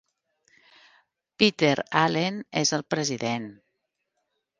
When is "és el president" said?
2.63-3.47